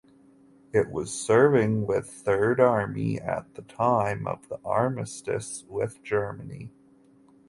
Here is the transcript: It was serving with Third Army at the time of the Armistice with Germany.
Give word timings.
It 0.73 0.89
was 0.89 1.13
serving 1.13 1.85
with 1.85 2.09
Third 2.09 2.59
Army 2.59 3.19
at 3.21 3.53
the 3.53 3.61
time 3.61 4.25
of 4.25 4.49
the 4.49 4.57
Armistice 4.65 5.63
with 5.67 6.01
Germany. 6.01 6.71